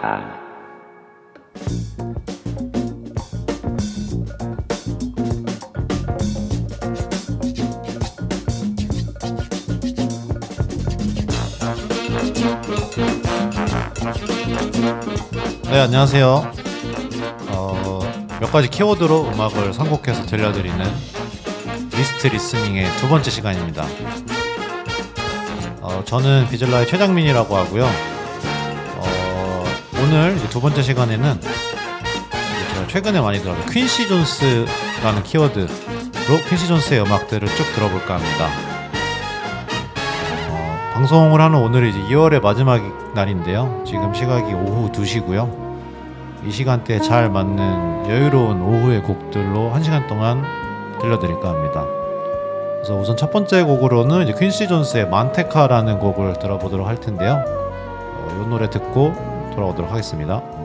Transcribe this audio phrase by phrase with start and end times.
[0.00, 0.06] 네,
[15.80, 16.52] 안녕하세요.
[17.48, 18.00] 어,
[18.40, 20.78] 몇 가지 키워드로 음악을 선곡해서 들려드리는
[21.90, 23.84] 리스트 리스닝의 두 번째 시간입니다.
[25.80, 28.17] 어, 저는 비즐라의 최장민이라고 하고요.
[30.08, 33.58] 어, 오늘 두 번째 시간에는 제가 최근에 많이 들어요.
[33.70, 35.66] 퀸시 존스라는 키워드로
[36.48, 38.48] 퀸시 존스의 음악들을 쭉 들어볼까 합니다.
[40.50, 42.80] 어, 방송을 하는 오늘이 이제 2월의 마지막
[43.14, 43.84] 날인데요.
[43.86, 45.68] 지금 시각이 오후 2시고요.
[46.46, 50.42] 이 시간대에 잘 맞는 여유로운 오후의 곡들로 한 시간 동안
[51.00, 51.84] 들려드릴까 합니다.
[52.76, 57.44] 그래서 우선 첫 번째 곡으로는 이제 퀸시 존스의 만테카라는 곡을 들어보도록 할 텐데요.
[57.46, 60.57] 어, 이 노래 듣고 돌아오도록 하겠습니다.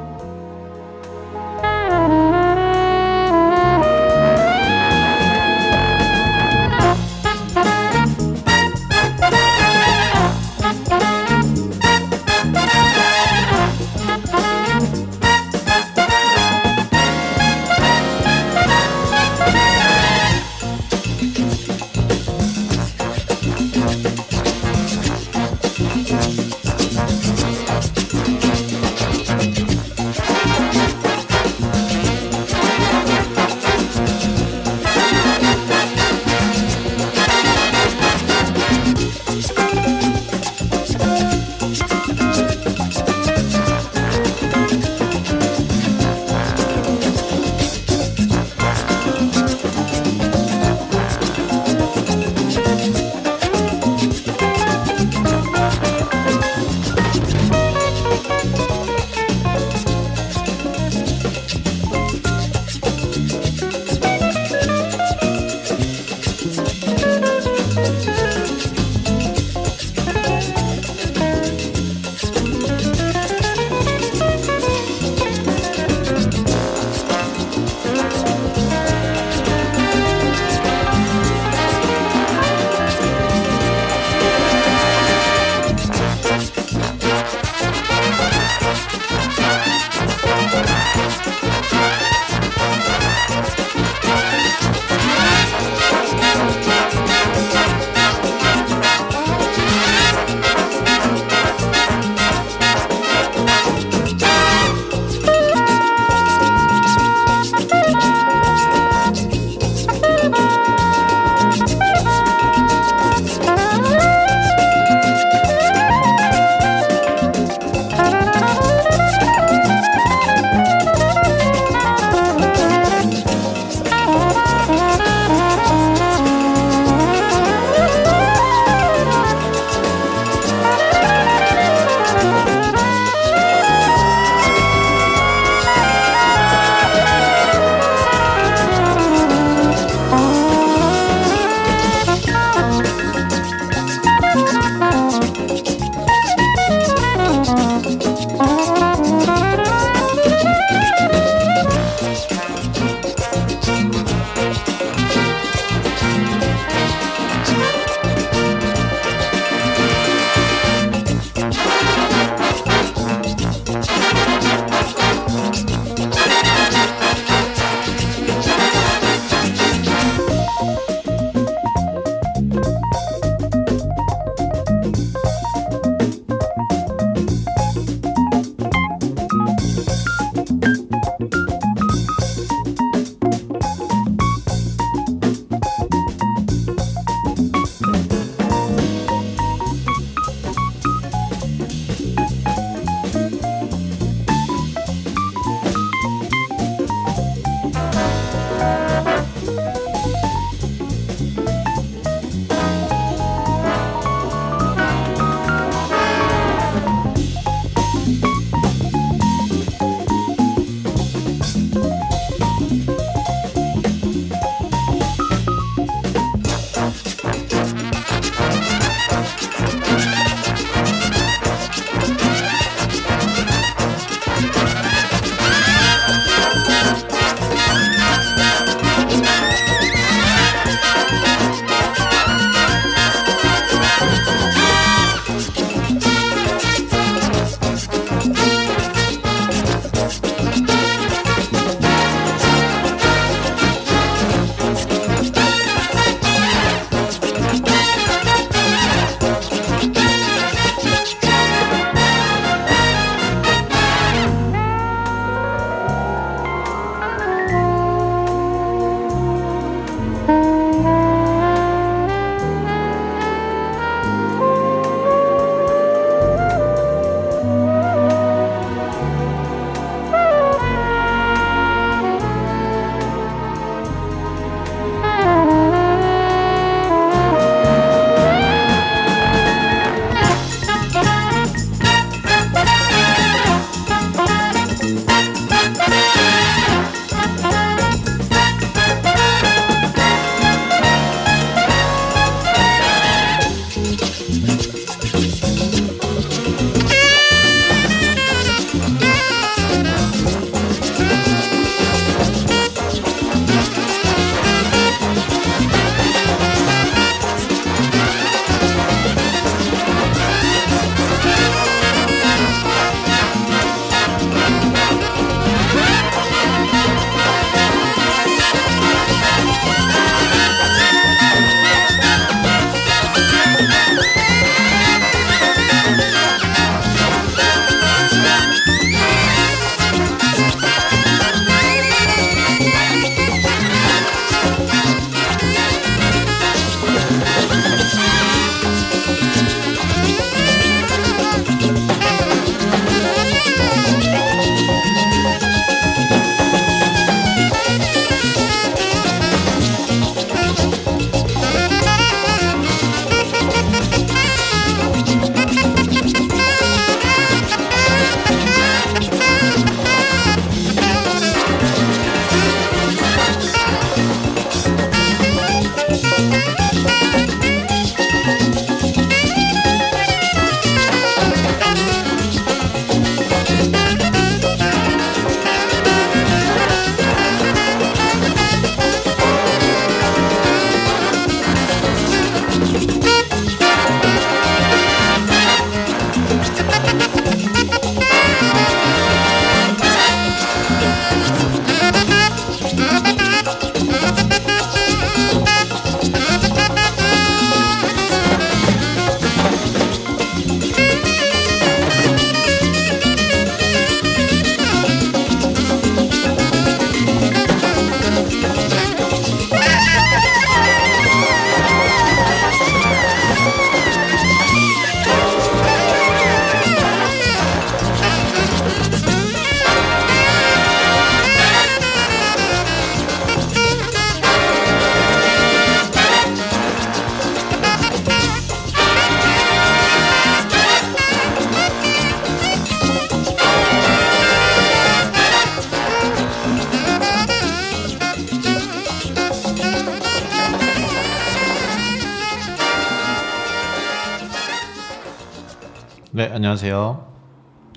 [446.53, 447.07] 안녕하세요.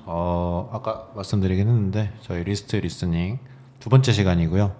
[0.04, 3.38] 어, 아까 말씀드리긴 했는데 저희 리스트 리스닝
[3.80, 4.70] 두 번째 시간이고요.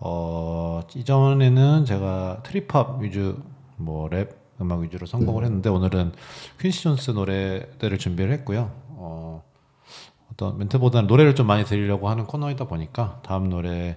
[0.00, 3.38] 어, 이전에는 제가 trip hop 위주
[3.78, 4.28] 뭐 랩
[4.60, 6.12] 음악 위주로 선곡을 했는데 오늘은
[6.60, 8.70] 퀸시 존스 노래들을 준비를 했고요.
[8.90, 9.42] 어,
[10.30, 13.96] 어떤 멘트보다는 노래를 좀 많이 들으려고 하는 코너이다 보니까 다음 노래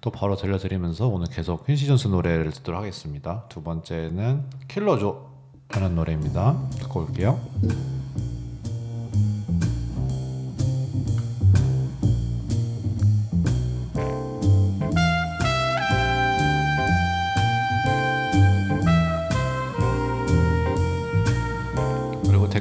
[0.00, 3.42] 또 바로 들려드리면서 오늘 계속 퀸시 존스 노래를 듣도록 하겠습니다.
[3.48, 5.26] 두 번째는 Killer Joe
[5.70, 6.56] 라는 노래입니다.
[6.78, 7.40] 듣고 올게요.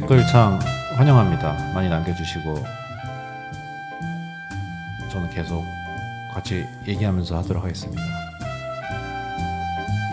[0.08, 0.58] 댓글창
[0.96, 1.74] 환영합니다.
[1.74, 2.64] 많이 남겨주시고
[5.12, 5.66] 저는 계속
[6.34, 8.02] 같이 얘기하면서 하도록 하겠습니다.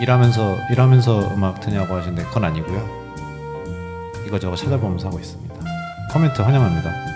[0.00, 3.04] 일하면서 일하면서 음악 듣냐고 하시는데 그건 아니고요.
[4.26, 5.54] 이거저거 찾아보면서 하고 있습니다.
[6.12, 7.13] 코멘트 환영합니다.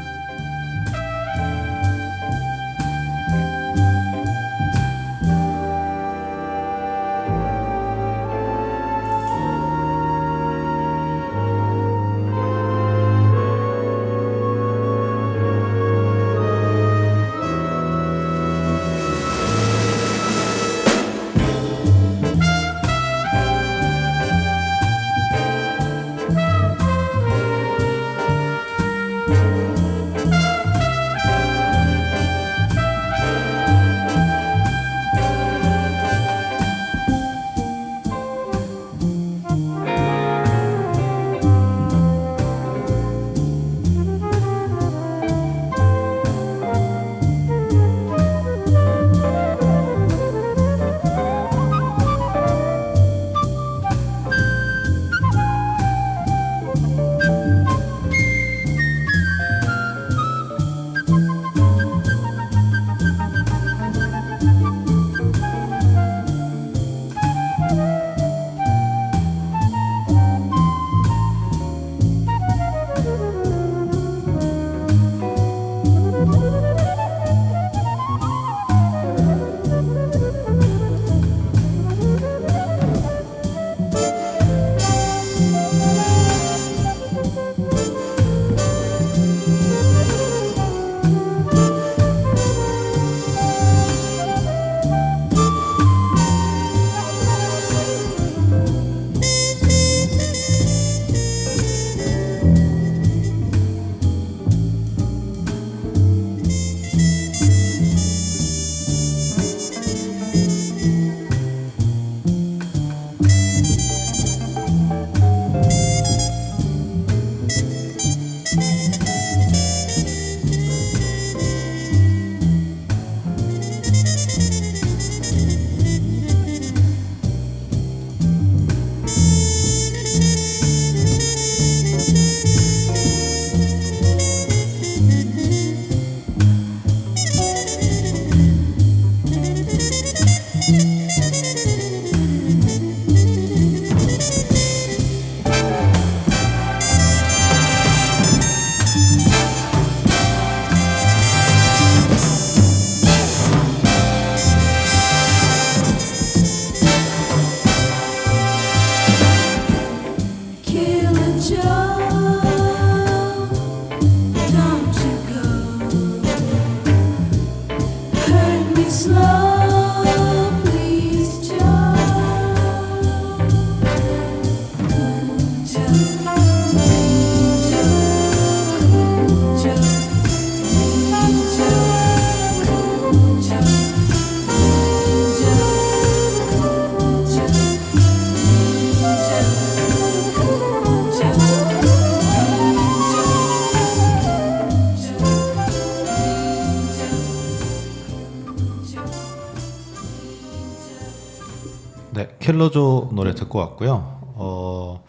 [202.58, 204.18] 네, 킬러조 노래 듣고 왔고요.
[204.34, 205.04] 어,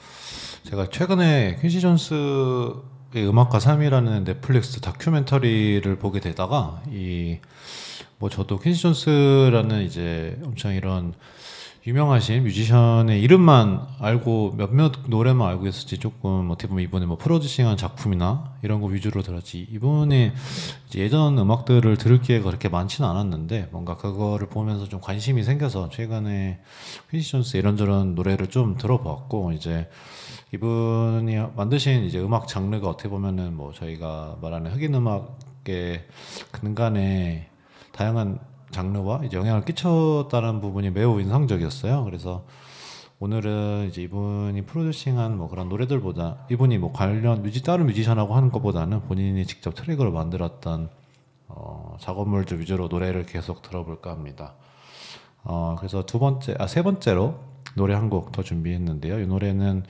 [0.70, 7.39] 제가 최근에 퀸시 존스의 음악가 삶이라는 넷플릭스 다큐멘터리를 보게 되다가 이
[8.20, 11.13] 뭐 저도 퀸시 존스라는 이제 엄청 이런
[11.89, 18.53] 유명하신 뮤지션의 이름만 알고 몇몇 노래만 알고 있었지 조금 어떻게 보면 이번에 뭐 프로듀싱한 작품이나
[18.62, 19.67] 이런 거 위주로 들었지.
[20.88, 26.60] 이제 예전 음악들을 들을 기회가 그렇게 많지는 않았는데 뭔가 그거를 보면서 좀 관심이 생겨서 최근에
[27.10, 29.89] 퀸시 존스 이런저런 노래를 좀 들어봤고 이제
[30.53, 36.05] 이분이 만드신 이제 음악 장르가 어떻게 보면은 뭐 저희가 말하는 흑인 음악의
[36.51, 37.50] 근간에
[37.93, 42.04] 다양한 장르와 이제 영향을 끼쳤다는 부분이 매우 인상적이었어요.
[42.06, 42.46] 그래서
[43.20, 49.02] 오늘은 이제 이분이 프로듀싱한 뭐 그런 노래들보다 이분이 뭐 관련 뮤지 다른 뮤지션하고 하는 것보다는
[49.04, 50.90] 본인이 직접 트랙으로 만들었던
[51.50, 54.54] 어, 작업물들 위주로 노래를 계속 들어볼까 합니다.
[55.44, 57.40] 어, 그래서 두 번째, 아, 세 번째로
[57.76, 59.20] 노래 한 곡 더 준비했는데요.
[59.20, 59.84] 이 노래는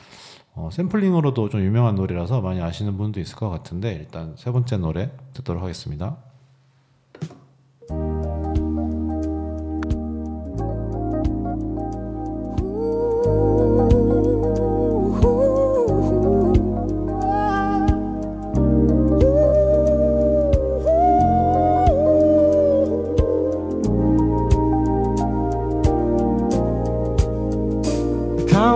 [0.55, 5.11] 어, 샘플링으로도 좀 유명한 노래라서 많이 아시는 분도 있을 것 같은데 일단 세 번째 노래
[5.33, 6.17] 듣도록 하겠습니다.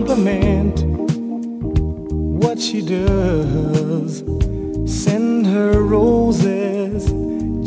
[0.04, 0.76] Compliment
[2.44, 4.24] what she does.
[4.86, 7.02] Send her roses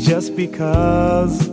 [0.03, 1.47] just because.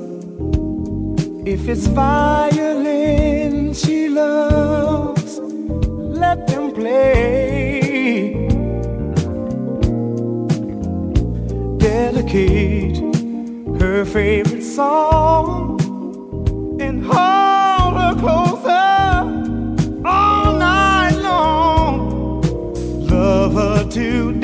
[1.47, 5.24] If it's violin she loves,
[6.95, 8.47] play.
[11.79, 12.99] Dedicate
[13.81, 15.81] her favorite song
[16.81, 18.87] and hold her closer
[20.05, 22.43] all night long.
[23.09, 24.44] Love her today.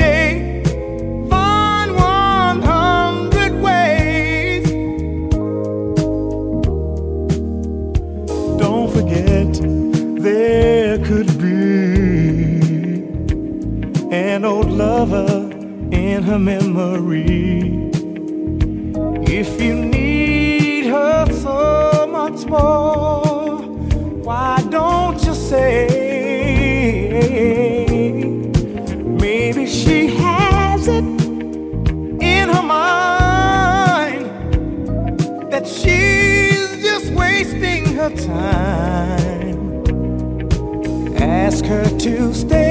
[15.00, 15.48] Lover
[15.92, 17.90] in her memory.
[19.38, 23.62] If you need her so much more,
[24.28, 25.86] why don't you say?
[29.24, 31.04] Maybe she has it
[32.32, 34.22] in her mind
[35.50, 39.58] that she's just wasting her time.
[41.16, 42.69] Ask her to stay.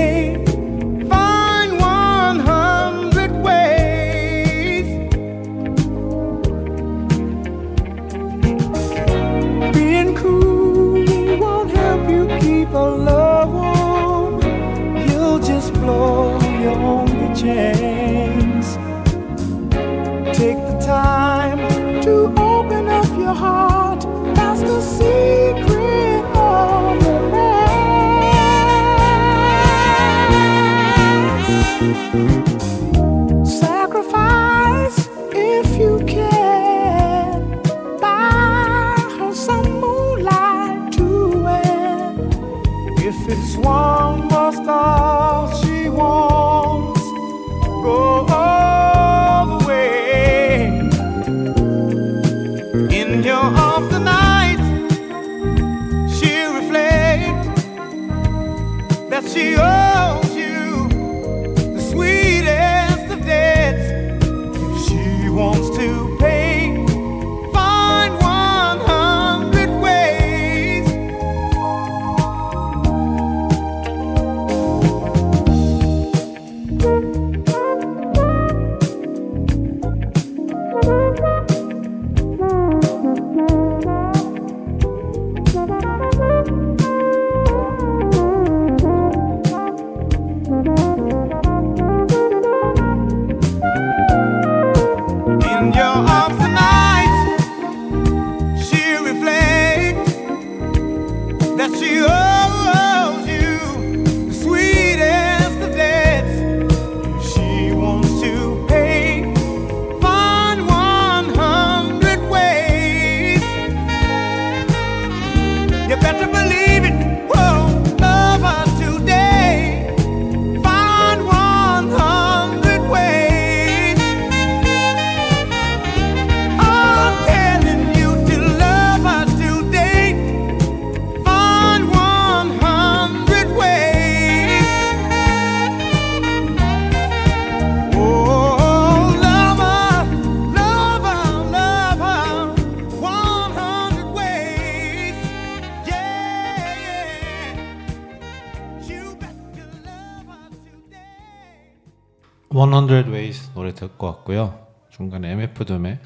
[153.80, 154.68] 듣고 왔고요.
[154.90, 156.00] 중간에 MF 둠의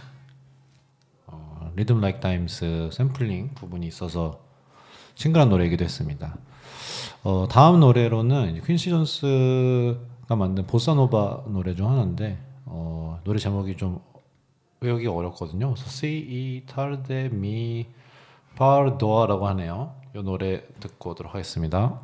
[1.25, 4.41] 어, Rhymes Like Dimes 샘플링 부분이 있어서
[5.15, 6.35] 싱글한 노래이기도 했습니다.
[7.23, 13.99] 어, 다음 노래로는 퀸시 존스가 만든 보사노바 노래 중 하나인데 어, 노래 제목이 좀
[14.81, 15.73] 외우기 어렵거든요.
[15.73, 17.87] 그래서 Se é tarde me
[18.55, 19.95] perdoa라고 하네요.
[20.15, 21.99] 이 노래 듣고 오도록 하겠습니다.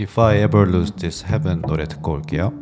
[0.00, 2.54] If I Ever Lose This Heaven 노래 듣고 올게요.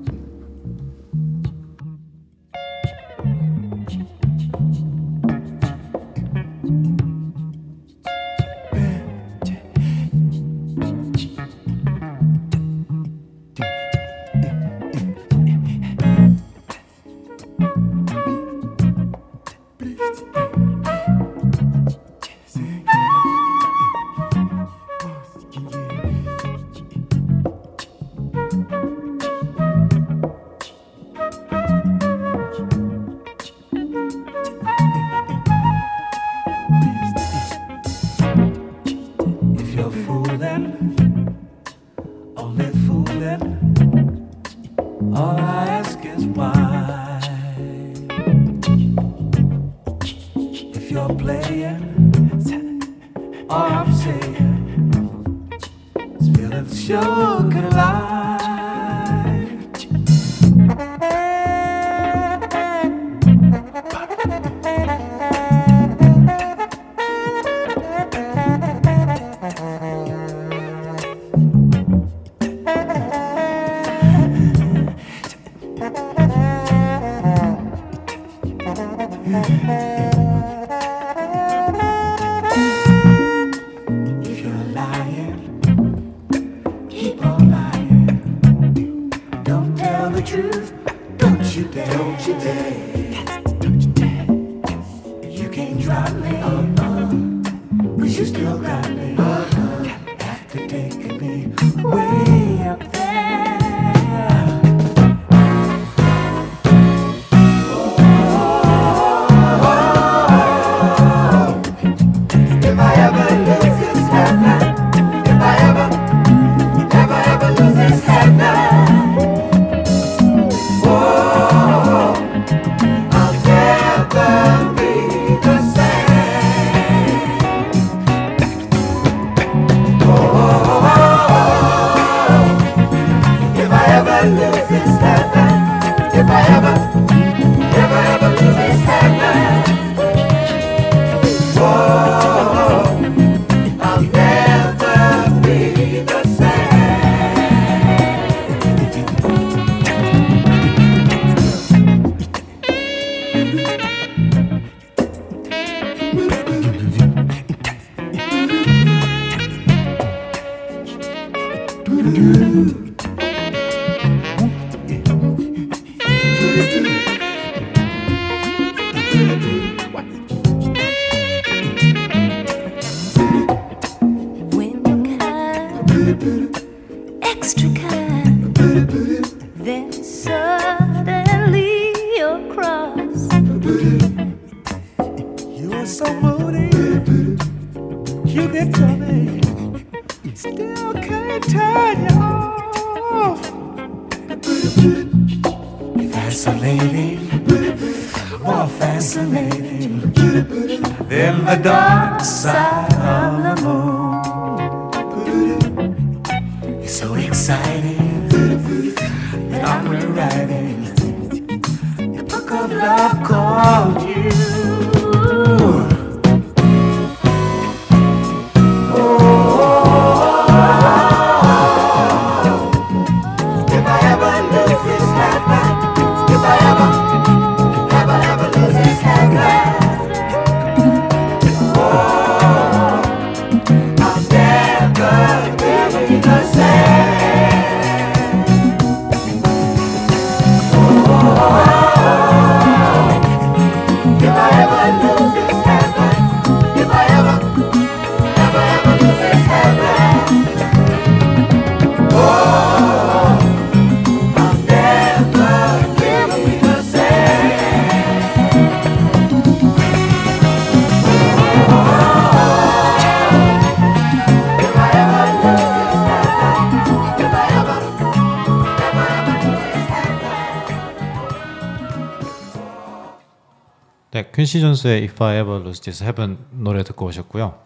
[274.49, 277.59] 네, 퀸시 존스의 If I Ever Lose This Heaven 노래 듣고 오셨고요.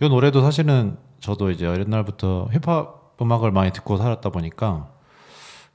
[0.00, 4.88] 이 노래도 사실은 저도 이제 어린 날부터 힙합 음악을 많이 듣고 살았다 보니까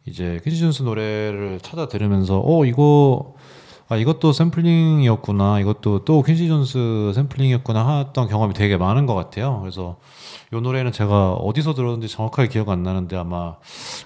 [0.08, 3.36] 이제 퀸시 존스 노래를 찾아 들으면서 어 이거
[3.88, 9.60] 아 이것도 샘플링이었구나 이것도 또 퀸시 존스 샘플링이었구나 했던 경험이 되게 많은 것 같아요.
[9.60, 9.98] 그래서
[10.52, 13.58] 이 노래는 제가 어디서 들었는지 정확하게 기억 안 나는데 아마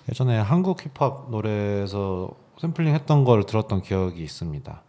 [0.10, 4.82] 예전에 한국 힙합 노래에서 샘플링 했던 걸 들었던 기억이 있습니다.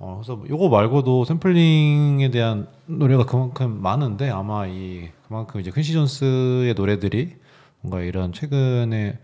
[0.00, 6.74] 어, 그래서 요거 말고도 샘플링에 대한 노래가 그만큼 많은데 아마 이 그만큼 이제 퀸시 존스의
[6.74, 7.34] 노래들이
[7.80, 9.18] 뭔가 이런 최근에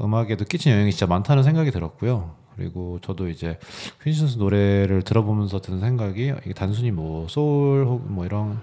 [0.00, 2.34] 음악에도 끼친 영향이 진짜 많다는 생각이 들었고요.
[2.56, 3.58] 그리고 저도 이제
[4.02, 8.60] 퀸시 존스 노래를 들어보면서 드는 생각이 이게 단순히 뭐 소울 혹은 뭐 이런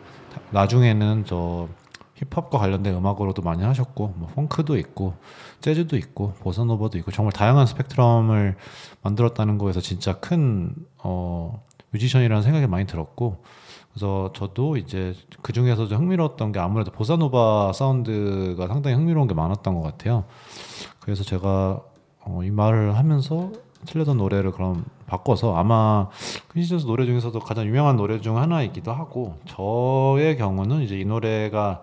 [0.52, 1.70] 나중에는 저
[2.16, 5.14] 힙합과 관련된 음악으로도 많이 하셨고 뭐 펑크도 있고
[5.62, 8.56] 재즈도 있고 보사노버도 있고 정말 다양한 스펙트럼을
[9.02, 13.44] 만들었다는 거에서 진짜 큰 어, 뮤지션이라는 생각이 많이 들었고
[13.92, 19.76] 그래서 저도 이제 그 중에서 좀 흥미로웠던 게 아무래도 보사노바 사운드가 상당히 흥미로운 게 많았던
[19.76, 20.26] 것 같아요.
[21.00, 21.82] 그래서 제가
[22.22, 23.52] 어, 이 말을 하면서
[23.86, 26.10] 틀렸던 노래를 그럼 바꿔서 아마
[26.54, 31.82] 퀸시저스 노래 중에서도 가장 유명한 노래 중 하나이기도 하고 저의 경우는 이제 이 노래가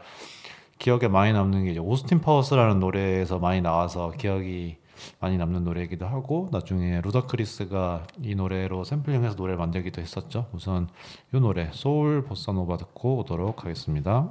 [0.78, 4.76] 기억에 많이 남는 게 이제 오스틴 파워스라는 노래에서 많이 나와서 기억이
[5.20, 10.46] 많이 남는 노래이기도 하고 나중에 루다크리스가 이 노래로 샘플링해서 노래를 만들기도 했었죠.
[10.52, 10.88] 우선
[11.32, 14.30] 이 노래 Soul Bossa Nova 듣고 오도록 하겠습니다.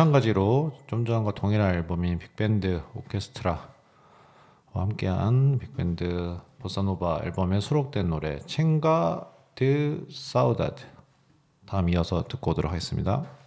[0.00, 3.68] 마찬가지로 좀 전과 동일한 앨범인 빅밴드 오케스트라와
[4.72, 10.82] 함께한 빅밴드 보사노바 앨범에 수록된 노래 Chega de Saudade
[11.66, 13.39] 다음 이어서 듣고 오도록 하겠습니다.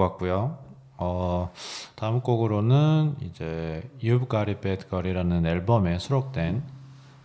[0.00, 0.58] 듣고 왔고요.
[0.96, 1.50] 어,
[1.94, 6.62] 다음 곡으로는 이제 You've Got It Bad Girl이라는 앨범에 수록된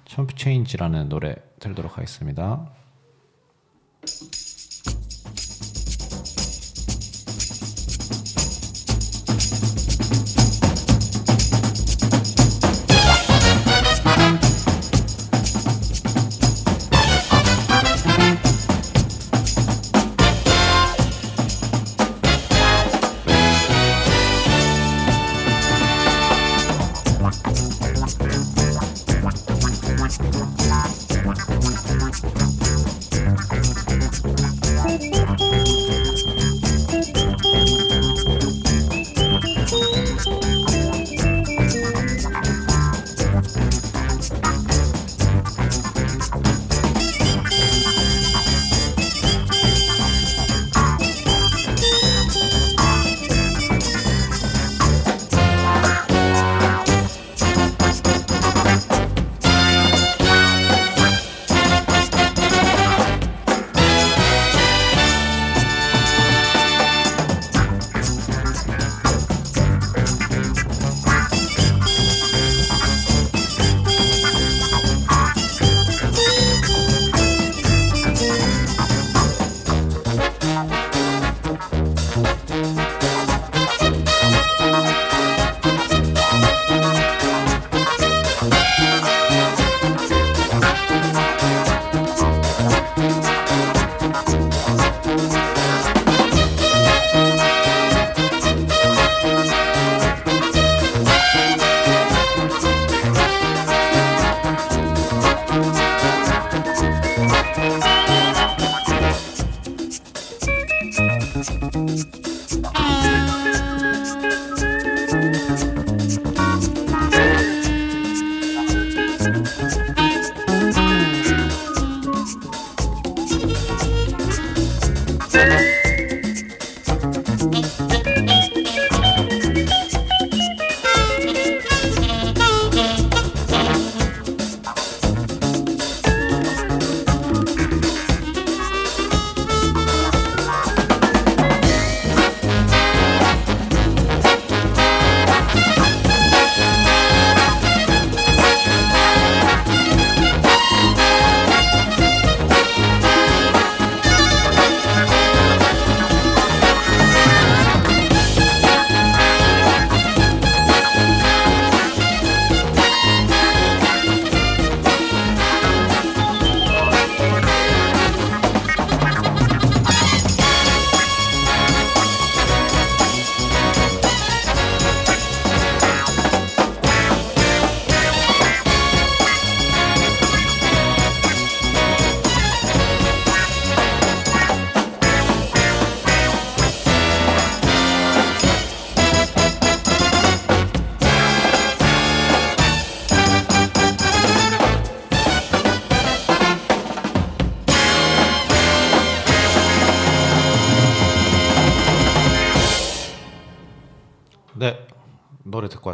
[0.05, 2.67] Chump Change라는 노래 들도록 하겠습니다.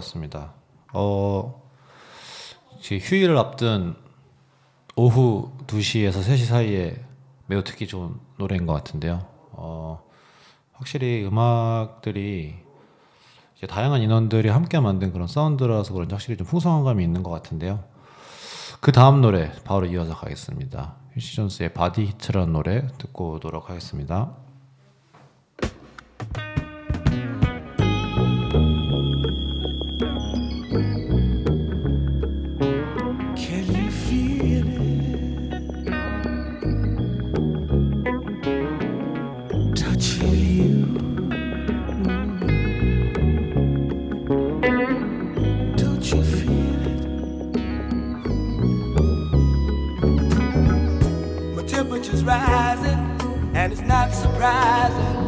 [0.02, 0.54] 왔습니다.
[0.94, 1.62] 어,
[2.82, 3.96] 휴일을 앞둔
[4.96, 7.04] 오후 2시에서 3시 사이에
[7.46, 9.26] 매우 듣기 좋은 노래인 것 같은데요.
[9.52, 10.04] 어,
[10.74, 12.56] 확실히 음악들이
[13.68, 17.84] 다양한 인원들이 함께 만든 그런 사운드라서 그런지 확실히 좀 풍성한 감이 있는 것 같은데요.
[18.80, 20.96] 그 다음 노래 바로 이어서 가겠습니다.
[21.14, 24.36] 퀸시 존스의 Body Heat라는 노래 듣고 오도록 하겠습니다.
[54.42, 55.20] Surprising.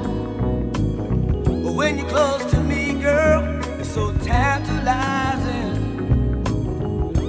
[1.63, 3.43] But when you're close to me, girl,
[3.79, 5.75] it's so tantalizing.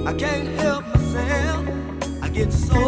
[0.07, 1.67] I can't help myself.
[2.23, 2.84] I get so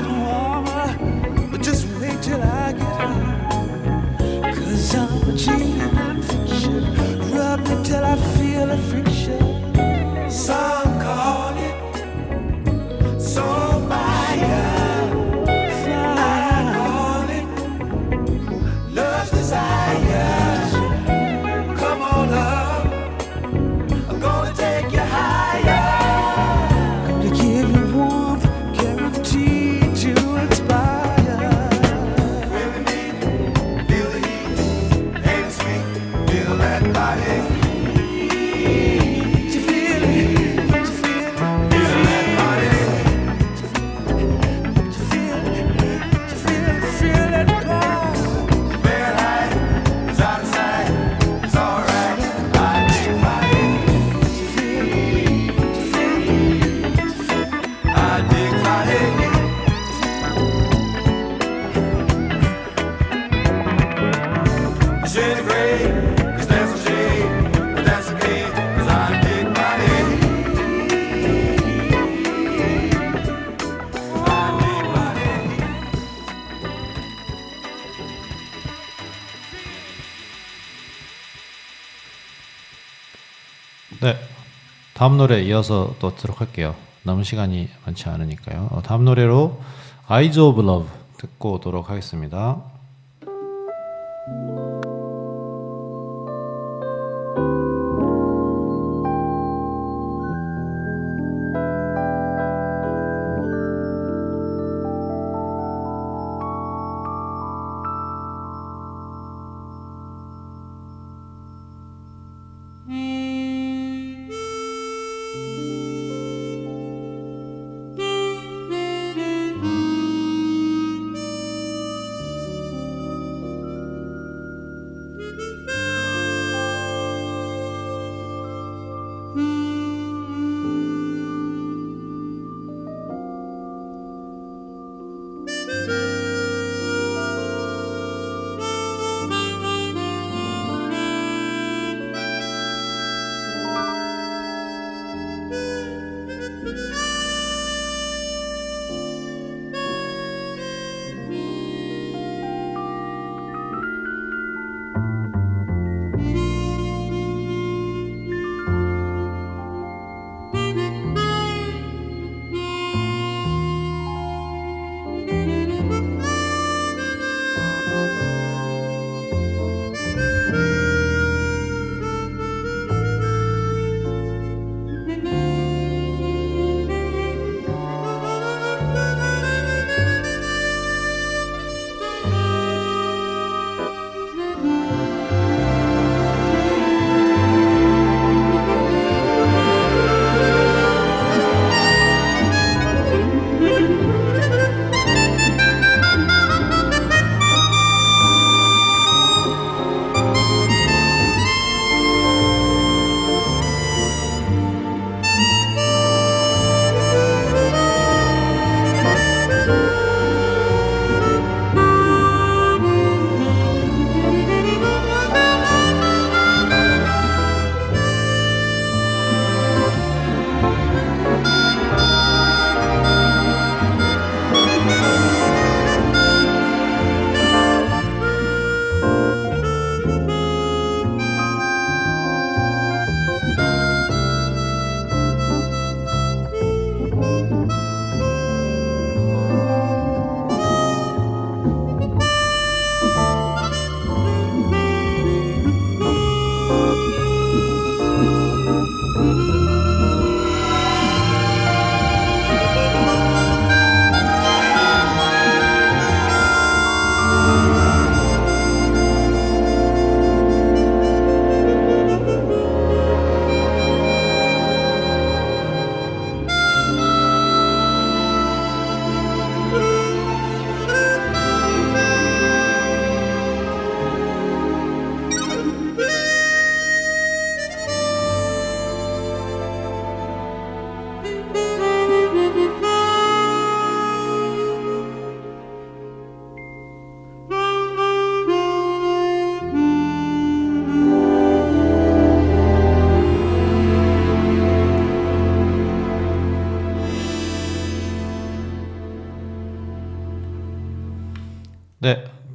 [0.00, 0.49] it was.
[85.00, 86.74] 다음 노래 이어서 또 들어갈게요.
[87.04, 88.68] 남은 시간이 많지 않으니까요.
[88.70, 89.58] 어, 다음 노래로
[90.10, 92.58] Eyes of Love 듣고 오도록 하겠습니다.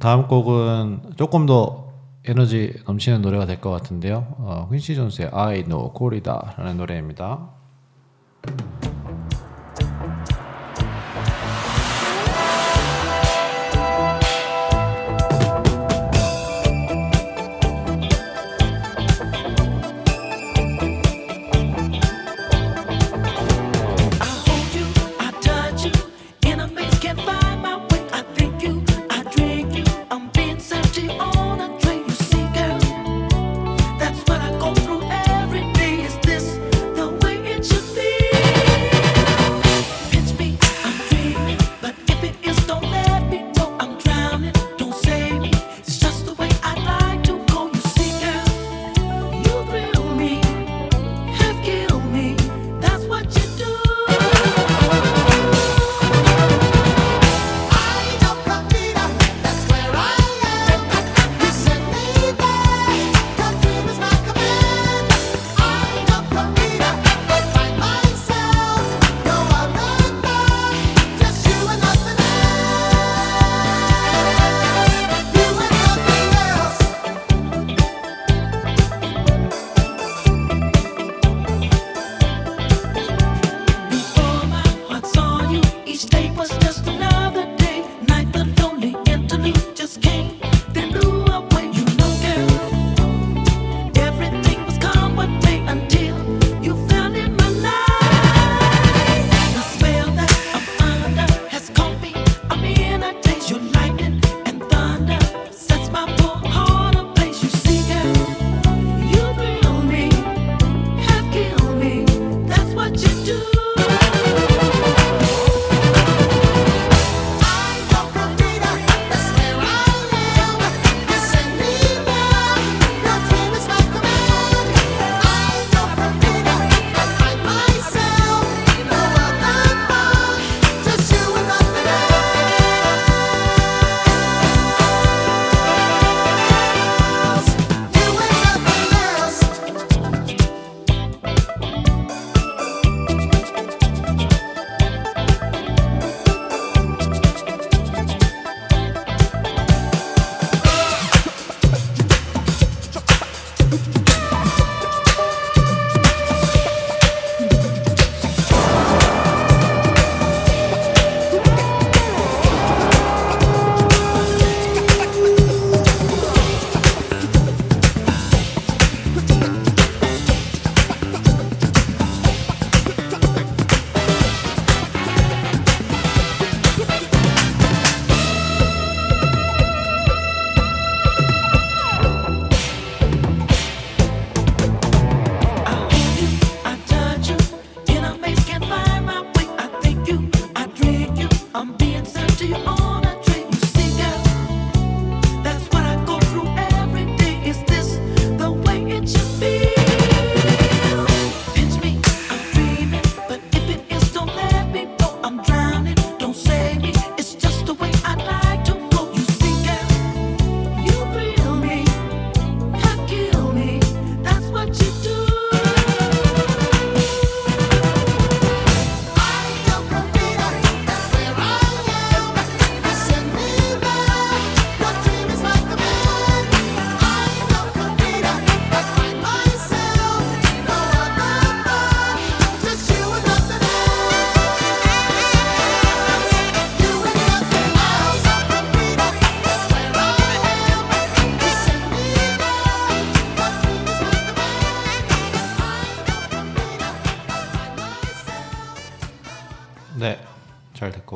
[0.06, 1.92] 다음 곡은 조금 더
[2.24, 4.36] 에너지 넘치는 노래가 될 것 같은데요.
[4.38, 7.55] 어, 퀸시 존스의 I Know 콜이다라는 노래입니다.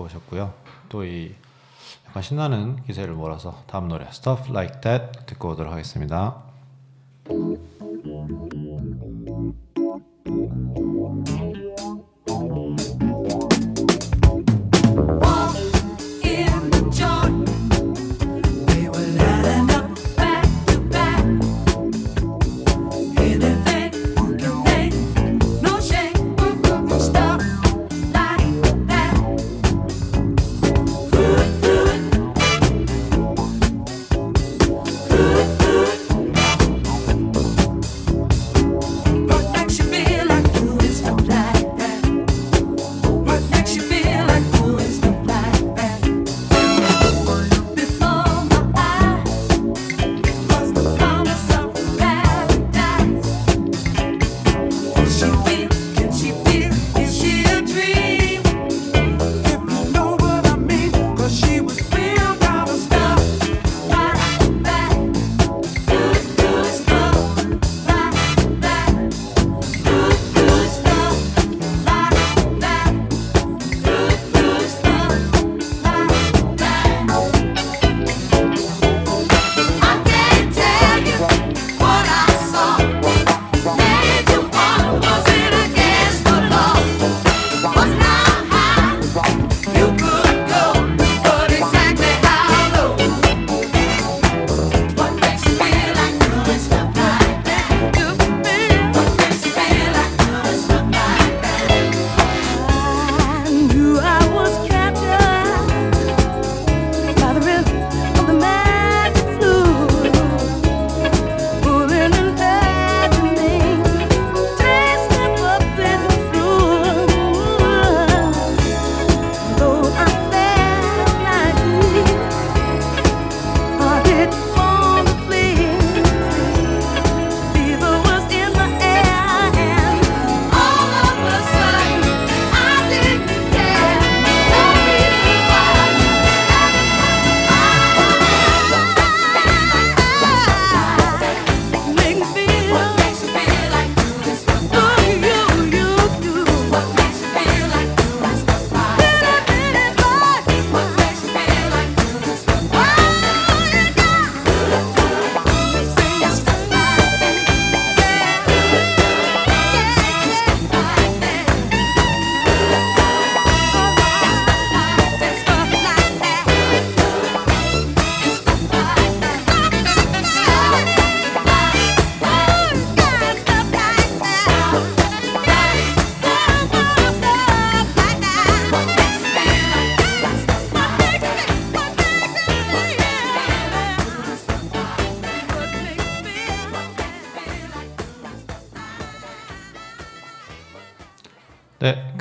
[0.00, 0.52] 갖고 오셨고요.
[0.88, 1.34] 또 이
[2.06, 6.49] 약간 신나는 기세를 몰아서 다음 노래 Stuff Like That 듣고 오도록 하겠습니다.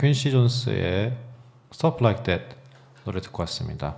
[0.10, 1.16] 퀸시 존스의
[1.72, 2.56] Stuff Like That
[3.06, 3.98] 노래 듣고 왔습니다.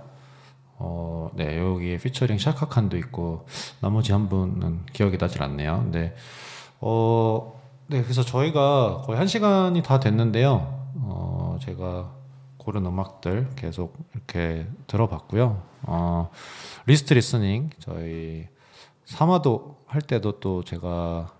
[0.76, 3.46] 어, 네, 여기에 피처링 샤카칸도 있고
[3.80, 5.88] 나머지 한 분은 기억이 나질 않네요.
[5.90, 6.14] 네,
[6.82, 10.90] 어, 네, 그래서 저희가 거의 한 시간이 다 됐는데요.
[10.96, 12.12] 어, 제가
[12.58, 15.62] 고른 음악들 계속 이렇게 들어봤고요.
[15.84, 16.30] 어,
[16.84, 18.48] 리스트 리스닝 저희
[19.06, 21.32] 3화도 할 때도 또 제가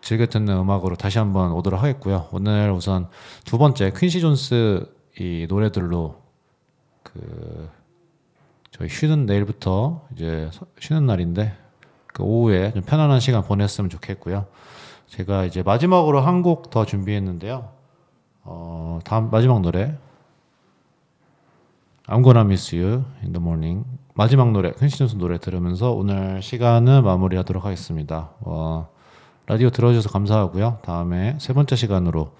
[0.00, 2.28] 즐겨 듣는 음악으로 다시 한번 오도록 하겠고요.
[2.32, 3.08] 오늘 우선
[3.44, 4.86] 두 번째 퀸시 존스
[5.20, 6.16] 이 노래들로
[7.02, 7.68] 그
[8.70, 11.52] 저희 쉬는 내일부터 이제 서- 쉬는 날인데
[12.06, 14.46] 그 오후에 좀 편안한 시간 보냈으면 좋겠고요.
[15.08, 17.68] 제가 이제 마지막으로 한 곡 더 준비했는데요.
[18.44, 19.96] 어, 다음 마지막 노래
[22.06, 23.84] I'm gonna miss you in the morning
[24.14, 28.30] 마지막 노래 퀸시 존스 노래 들으면서 오늘 시간을 마무리하도록 하겠습니다.
[28.40, 28.88] 어,
[29.48, 30.80] 라디오 들어주셔서 감사하고요.
[30.82, 32.32] 다음에 세 번째 시간으로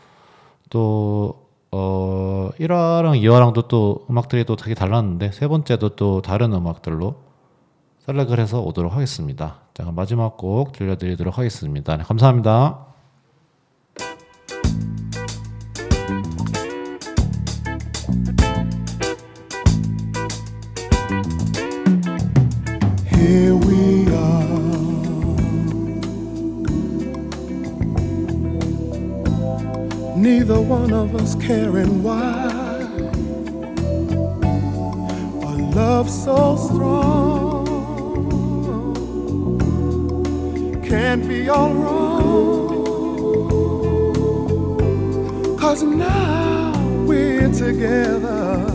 [0.68, 7.16] 또 어, 1화랑 2화랑도 또 음악들이 또 되게 달랐는데 세 번째도 또 다른 음악들로
[8.04, 9.60] 셀렉을 해서 오도록 하겠습니다.
[9.72, 11.96] 자, 그럼 마지막 곡 들려드리도록 하겠습니다.
[11.96, 12.84] 네, 감사합니다.
[23.10, 23.67] Here we
[30.48, 32.48] Neither one of us caring why.
[35.42, 37.66] A love so strong
[40.82, 42.78] can't be all wrong.
[45.58, 46.72] Cause now
[47.06, 48.72] we're together,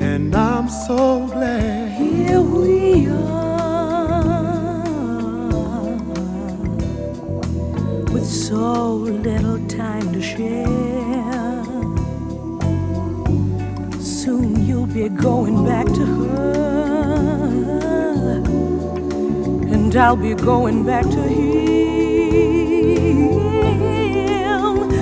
[0.00, 1.92] and I'm so glad.
[1.92, 3.22] Here we are
[8.12, 9.01] with so
[15.22, 16.42] going back to her,
[19.72, 21.62] and I'll be going back to him.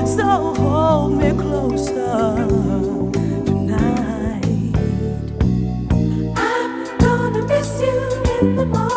[0.07, 2.47] So hold me closer
[3.47, 4.45] tonight.
[6.37, 7.99] I'm gonna miss you
[8.43, 8.90] in the morning.